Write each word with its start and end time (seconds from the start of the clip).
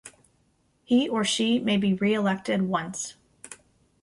He 0.83 1.07
or 1.07 1.23
she 1.23 1.59
may 1.59 1.77
be 1.77 1.93
reelected 1.93 2.63
once. 2.63 3.17